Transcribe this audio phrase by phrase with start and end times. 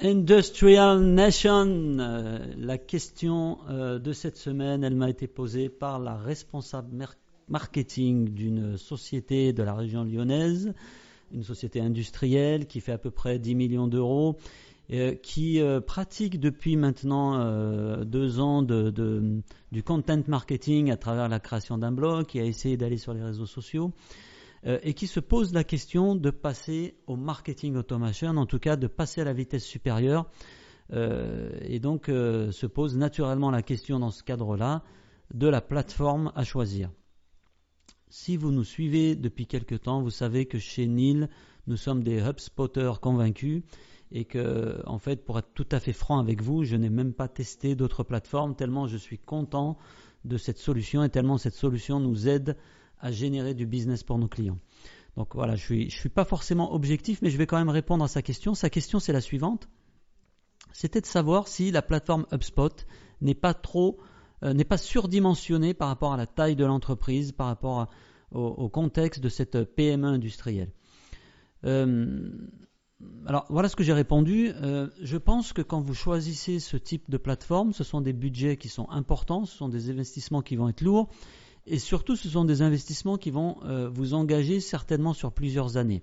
[0.00, 6.16] Industrial Nation, euh, la question euh, de cette semaine, elle m'a été posée par la
[6.16, 7.06] responsable
[7.48, 10.74] marketing d'une société de la région lyonnaise,
[11.32, 14.36] une société industrielle qui fait à peu près 10 millions d'euros,
[14.90, 21.92] euh, qui pratique depuis maintenant deux ans du content marketing à travers la création d'un
[21.92, 23.92] blog, qui a essayé d'aller sur les réseaux sociaux.
[24.66, 28.76] Euh, et qui se pose la question de passer au marketing automation, en tout cas
[28.76, 30.30] de passer à la vitesse supérieure.
[30.92, 34.82] Euh, et donc euh, se pose naturellement la question dans ce cadre-là
[35.32, 36.90] de la plateforme à choisir.
[38.08, 41.28] Si vous nous suivez depuis quelque temps, vous savez que chez NIL,
[41.66, 43.62] nous sommes des HubSpotters convaincus
[44.12, 47.14] et que, en fait, pour être tout à fait franc avec vous, je n'ai même
[47.14, 49.76] pas testé d'autres plateformes tellement je suis content
[50.24, 52.56] de cette solution et tellement cette solution nous aide
[53.04, 54.58] à générer du business pour nos clients.
[55.18, 57.68] Donc voilà, je ne suis, je suis pas forcément objectif, mais je vais quand même
[57.68, 58.54] répondre à sa question.
[58.54, 59.68] Sa question, c'est la suivante.
[60.72, 62.86] C'était de savoir si la plateforme HubSpot
[63.20, 63.98] n'est pas trop,
[64.42, 67.88] euh, n'est pas surdimensionnée par rapport à la taille de l'entreprise, par rapport
[68.32, 70.72] au, contexte de cette PME industrielle.
[71.64, 72.30] Euh,
[73.26, 74.50] alors voilà ce que j'ai répondu.
[74.54, 78.56] Euh, je pense que quand vous choisissez ce type de plateforme, ce sont des budgets
[78.56, 81.10] qui sont importants, ce sont des investissements qui vont être lourds,
[81.66, 86.02] et surtout, ce sont des investissements qui vont euh, vous engager certainement sur plusieurs années.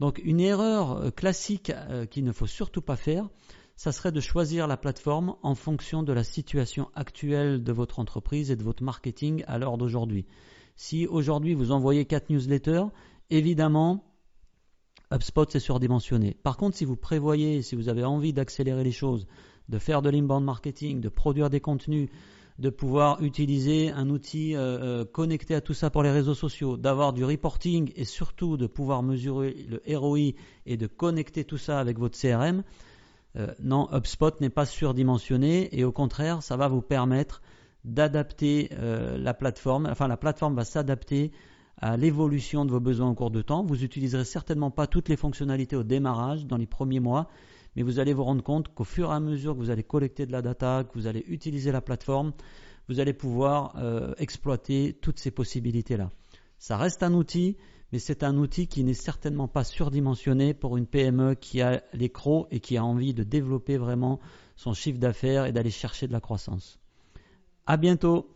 [0.00, 3.28] Donc une erreur euh, classique euh, qu'il ne faut surtout pas faire,
[3.76, 8.50] ça serait de choisir la plateforme en fonction de la situation actuelle de votre entreprise
[8.50, 10.26] et de votre marketing à l'heure d'aujourd'hui.
[10.76, 12.84] Si aujourd'hui vous envoyez 4 newsletters,
[13.28, 14.04] évidemment,
[15.12, 16.34] HubSpot c'est surdimensionné.
[16.42, 19.26] Par contre, si vous prévoyez, si vous avez envie d'accélérer les choses,
[19.68, 22.08] de faire de l'inbound marketing, de produire des contenus,
[22.60, 26.76] de pouvoir utiliser un outil euh, euh, connecté à tout ça pour les réseaux sociaux,
[26.76, 30.32] d'avoir du reporting et surtout de pouvoir mesurer le ROI
[30.66, 32.62] et de connecter tout ça avec votre CRM,
[33.36, 37.40] euh, non, HubSpot n'est pas surdimensionné et au contraire, ça va vous permettre
[37.84, 38.68] d'adapter
[39.16, 41.32] la plateforme, enfin la plateforme va s'adapter
[41.78, 43.64] à l'évolution de vos besoins au cours de temps.
[43.64, 47.30] Vous n'utiliserez certainement pas toutes les fonctionnalités au démarrage, dans les premiers mois,
[47.76, 50.26] mais vous allez vous rendre compte qu'au fur et à mesure que vous allez collecter
[50.26, 52.32] de la data, que vous allez utiliser la plateforme,
[52.88, 56.10] vous allez pouvoir euh, exploiter toutes ces possibilités-là.
[56.58, 57.56] Ça reste un outil,
[57.92, 62.08] mais c'est un outil qui n'est certainement pas surdimensionné pour une PME qui a les
[62.08, 64.20] crocs et qui a envie de développer vraiment
[64.56, 66.78] son chiffre d'affaires et d'aller chercher de la croissance.
[67.66, 68.28] À bientôt!